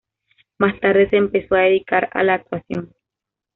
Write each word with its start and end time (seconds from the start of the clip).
Más 0.57 0.79
tarde 0.79 1.11
se 1.11 1.17
empezó 1.17 1.53
a 1.53 1.59
dedicar 1.59 2.09
a 2.13 2.23
la 2.23 2.33
actuación. 2.33 2.91